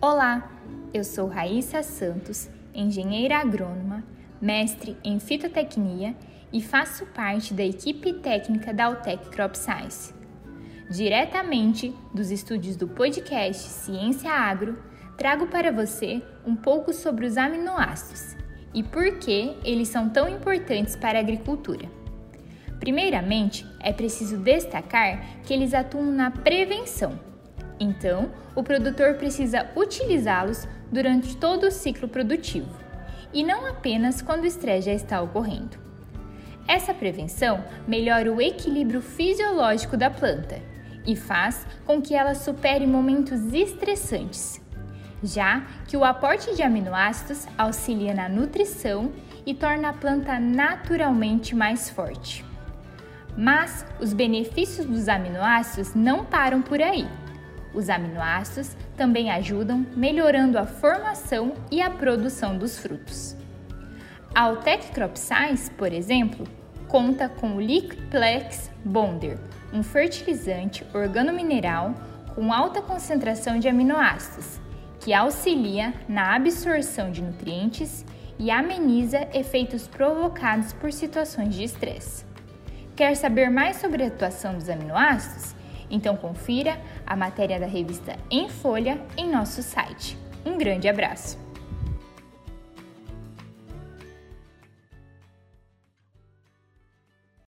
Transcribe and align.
Olá, 0.00 0.48
eu 0.94 1.02
sou 1.02 1.26
Raíssa 1.26 1.82
Santos, 1.82 2.48
engenheira 2.72 3.38
agrônoma, 3.38 4.04
mestre 4.40 4.96
em 5.02 5.18
fitotecnia 5.18 6.14
e 6.52 6.62
faço 6.62 7.04
parte 7.06 7.52
da 7.52 7.64
equipe 7.64 8.12
técnica 8.12 8.72
da 8.72 8.84
Altec 8.84 9.28
Crop 9.30 9.58
Science. 9.58 10.14
Diretamente 10.88 11.92
dos 12.14 12.30
estúdios 12.30 12.76
do 12.76 12.86
podcast 12.86 13.60
Ciência 13.60 14.30
Agro, 14.30 14.80
trago 15.16 15.48
para 15.48 15.72
você 15.72 16.22
um 16.46 16.54
pouco 16.54 16.92
sobre 16.92 17.26
os 17.26 17.36
aminoácidos 17.36 18.36
e 18.72 18.84
por 18.84 19.18
que 19.18 19.56
eles 19.64 19.88
são 19.88 20.08
tão 20.08 20.28
importantes 20.28 20.94
para 20.94 21.18
a 21.18 21.22
agricultura. 21.22 21.90
Primeiramente, 22.78 23.66
é 23.80 23.92
preciso 23.92 24.36
destacar 24.36 25.42
que 25.42 25.52
eles 25.52 25.74
atuam 25.74 26.12
na 26.12 26.30
prevenção 26.30 27.26
então, 27.80 28.30
o 28.54 28.62
produtor 28.62 29.14
precisa 29.14 29.66
utilizá-los 29.76 30.66
durante 30.90 31.36
todo 31.36 31.68
o 31.68 31.70
ciclo 31.70 32.08
produtivo 32.08 32.68
e 33.32 33.44
não 33.44 33.66
apenas 33.66 34.22
quando 34.22 34.44
o 34.44 34.46
estresse 34.46 34.86
já 34.86 34.92
está 34.92 35.20
ocorrendo. 35.20 35.78
Essa 36.66 36.92
prevenção 36.92 37.64
melhora 37.86 38.32
o 38.32 38.40
equilíbrio 38.40 39.00
fisiológico 39.00 39.96
da 39.96 40.10
planta 40.10 40.60
e 41.06 41.16
faz 41.16 41.66
com 41.86 42.02
que 42.02 42.14
ela 42.14 42.34
supere 42.34 42.86
momentos 42.86 43.54
estressantes, 43.54 44.60
já 45.22 45.62
que 45.86 45.96
o 45.96 46.04
aporte 46.04 46.54
de 46.54 46.62
aminoácidos 46.62 47.46
auxilia 47.56 48.12
na 48.12 48.28
nutrição 48.28 49.12
e 49.46 49.54
torna 49.54 49.90
a 49.90 49.92
planta 49.94 50.38
naturalmente 50.38 51.56
mais 51.56 51.88
forte. 51.88 52.44
Mas 53.36 53.86
os 53.98 54.12
benefícios 54.12 54.84
dos 54.84 55.08
aminoácidos 55.08 55.94
não 55.94 56.24
param 56.24 56.60
por 56.60 56.82
aí. 56.82 57.08
Os 57.74 57.90
aminoácidos 57.90 58.76
também 58.96 59.30
ajudam 59.30 59.86
melhorando 59.94 60.58
a 60.58 60.66
formação 60.66 61.54
e 61.70 61.80
a 61.82 61.90
produção 61.90 62.56
dos 62.56 62.78
frutos. 62.78 63.36
A 64.34 64.42
Altec 64.42 64.92
Crop 64.92 65.18
Science, 65.18 65.70
por 65.72 65.92
exemplo, 65.92 66.46
conta 66.86 67.28
com 67.28 67.56
o 67.56 67.60
Liquiplex 67.60 68.70
Bonder, 68.84 69.38
um 69.72 69.82
fertilizante 69.82 70.86
organomineral 70.94 71.94
com 72.34 72.52
alta 72.52 72.80
concentração 72.80 73.58
de 73.58 73.68
aminoácidos, 73.68 74.60
que 75.00 75.12
auxilia 75.12 75.92
na 76.08 76.34
absorção 76.34 77.10
de 77.10 77.22
nutrientes 77.22 78.04
e 78.38 78.50
ameniza 78.50 79.28
efeitos 79.34 79.88
provocados 79.88 80.72
por 80.72 80.92
situações 80.92 81.54
de 81.54 81.64
estresse. 81.64 82.24
Quer 82.94 83.14
saber 83.16 83.50
mais 83.50 83.76
sobre 83.76 84.04
a 84.04 84.06
atuação 84.06 84.54
dos 84.54 84.68
aminoácidos? 84.68 85.54
Então 85.90 86.16
confira 86.16 86.80
a 87.06 87.16
matéria 87.16 87.58
da 87.58 87.66
revista 87.66 88.16
Em 88.30 88.48
Folha 88.48 89.00
em 89.16 89.30
nosso 89.30 89.62
site. 89.62 90.16
Um 90.44 90.58
grande 90.58 90.88
abraço! 90.88 91.47